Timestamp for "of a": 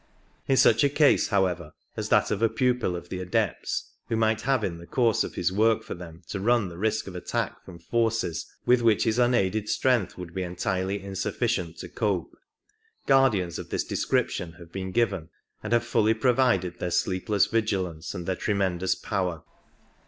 2.31-2.49